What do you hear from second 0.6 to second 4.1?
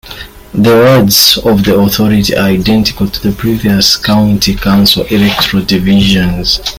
wards of the authority are identical to the previous